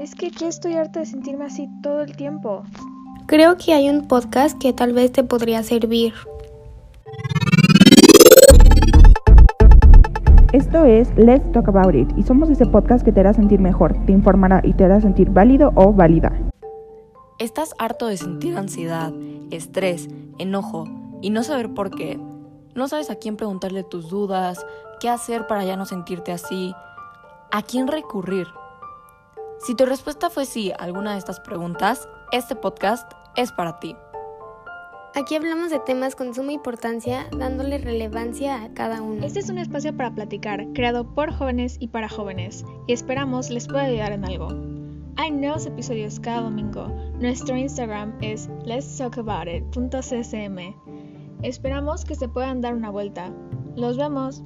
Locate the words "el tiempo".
2.00-2.62